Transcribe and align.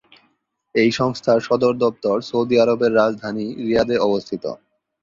এই 0.75 0.89
সংস্থার 0.99 1.39
সদর 1.47 1.73
দপ্তর 1.83 2.15
সৌদি 2.29 2.55
আরবের 2.59 2.91
রাজধানী 2.95 3.45
রিয়াদে 3.59 3.95
অবস্থিত। 4.07 4.43